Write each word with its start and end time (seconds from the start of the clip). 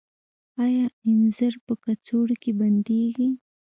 آیا 0.63 0.85
انځر 1.07 1.53
په 1.65 1.73
کڅوړو 1.83 2.35
کې 2.43 2.51
بندیږي؟ 2.59 3.29